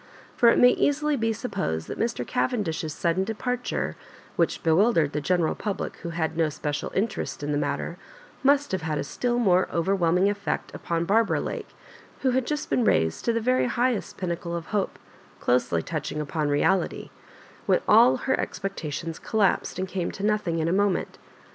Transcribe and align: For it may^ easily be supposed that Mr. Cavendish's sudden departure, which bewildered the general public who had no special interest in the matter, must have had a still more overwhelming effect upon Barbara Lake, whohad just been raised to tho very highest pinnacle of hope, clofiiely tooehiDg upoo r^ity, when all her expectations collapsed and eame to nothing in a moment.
For 0.35 0.49
it 0.49 0.57
may^ 0.57 0.73
easily 0.75 1.15
be 1.15 1.31
supposed 1.31 1.87
that 1.87 1.99
Mr. 1.99 2.25
Cavendish's 2.25 2.91
sudden 2.91 3.23
departure, 3.23 3.95
which 4.35 4.63
bewildered 4.63 5.13
the 5.13 5.21
general 5.21 5.53
public 5.53 5.97
who 5.97 6.09
had 6.09 6.35
no 6.35 6.49
special 6.49 6.91
interest 6.95 7.43
in 7.43 7.51
the 7.51 7.57
matter, 7.59 7.99
must 8.41 8.71
have 8.71 8.81
had 8.81 8.97
a 8.97 9.03
still 9.03 9.37
more 9.37 9.69
overwhelming 9.71 10.27
effect 10.27 10.73
upon 10.73 11.05
Barbara 11.05 11.39
Lake, 11.39 11.69
whohad 12.23 12.45
just 12.47 12.67
been 12.67 12.83
raised 12.83 13.25
to 13.25 13.31
tho 13.33 13.41
very 13.41 13.67
highest 13.67 14.17
pinnacle 14.17 14.55
of 14.55 14.65
hope, 14.73 14.97
clofiiely 15.39 15.83
tooehiDg 15.83 16.19
upoo 16.25 16.49
r^ity, 16.49 17.11
when 17.67 17.81
all 17.87 18.17
her 18.17 18.39
expectations 18.39 19.19
collapsed 19.19 19.77
and 19.77 19.87
eame 19.89 20.11
to 20.13 20.25
nothing 20.25 20.57
in 20.57 20.67
a 20.67 20.73
moment. 20.73 21.19